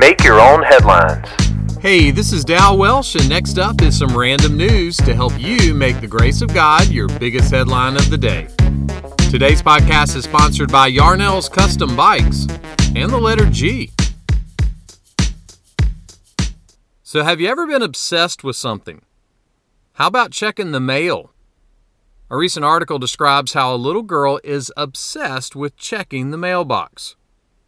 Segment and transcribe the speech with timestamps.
[0.00, 1.28] Make your own headlines.
[1.78, 5.74] Hey, this is Dal Welsh, and next up is some random news to help you
[5.74, 8.48] make the grace of God your biggest headline of the day.
[9.30, 12.46] Today's podcast is sponsored by Yarnell's Custom Bikes
[12.96, 13.90] and the letter G.
[17.02, 19.02] So, have you ever been obsessed with something?
[19.92, 21.34] How about checking the mail?
[22.30, 27.16] A recent article describes how a little girl is obsessed with checking the mailbox.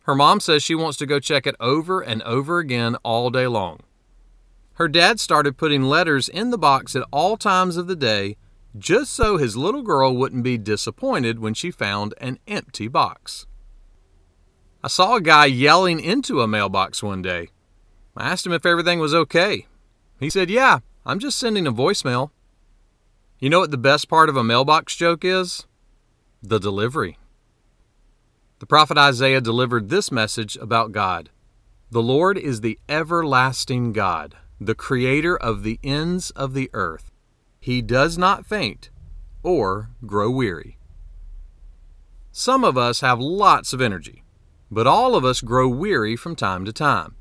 [0.04, 3.46] Her mom says she wants to go check it over and over again all day
[3.46, 3.80] long.
[4.74, 8.36] Her dad started putting letters in the box at all times of the day
[8.76, 13.46] just so his little girl wouldn't be disappointed when she found an empty box.
[14.82, 17.48] I saw a guy yelling into a mailbox one day.
[18.16, 19.66] I asked him if everything was okay.
[20.18, 22.30] He said, Yeah, I'm just sending a voicemail.
[23.38, 25.66] You know what the best part of a mailbox joke is?
[26.42, 27.18] The delivery.
[28.62, 31.30] The prophet Isaiah delivered this message about God
[31.90, 37.10] The Lord is the everlasting God, the creator of the ends of the earth.
[37.58, 38.90] He does not faint
[39.42, 40.78] or grow weary.
[42.30, 44.22] Some of us have lots of energy,
[44.70, 47.16] but all of us grow weary from time to time.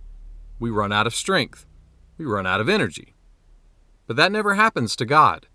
[0.60, 1.66] We run out of strength.
[2.20, 3.16] We run out of energy.
[4.06, 5.48] But that never happens to God.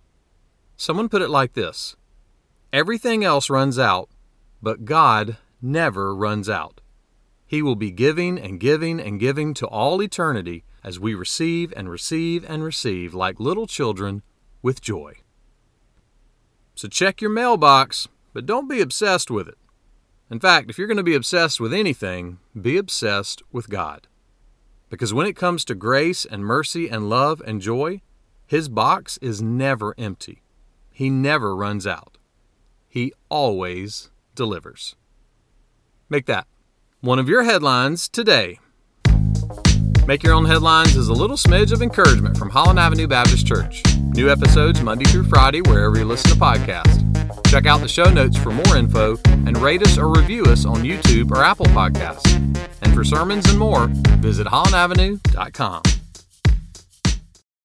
[0.77, 1.95] Someone put it like this
[2.73, 4.11] Everything else runs out,
[4.61, 6.81] but God never runs out.
[7.47, 11.89] He will be giving and giving and giving to all eternity as we receive and
[11.89, 14.23] receive and receive like little children
[14.63, 15.15] with joy.
[16.75, 19.59] So check your mailbox, but don't be obsessed with it.
[20.31, 24.09] In fact, if you're going to be obsessed with anything, be obsessed with God.
[24.91, 28.03] Because when it comes to grace and mercy and love and joy,
[28.47, 30.43] His box is never empty.
[30.91, 32.19] He never runs out.
[32.89, 34.97] He always delivers.
[36.09, 36.47] Make that
[37.01, 38.59] one of your headlines today.
[40.07, 43.83] Make Your Own Headlines is a little smidge of encouragement from Holland Avenue Baptist Church.
[44.15, 47.03] New episodes Monday through Friday wherever you listen to podcasts.
[47.49, 50.83] Check out the show notes for more info and rate us or review us on
[50.83, 52.33] YouTube or Apple Podcasts.
[52.83, 53.89] And for sermons and more,
[54.21, 55.83] visit hollandavenue.com.